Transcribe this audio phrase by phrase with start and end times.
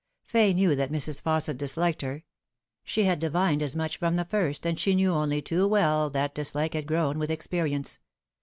[0.23, 1.21] Fay knew that Mrs.
[1.21, 2.23] Fausset disliked her.
[2.83, 6.33] She had divined as much from the first, and she knew only too well that
[6.33, 7.99] dislike had grown with experience.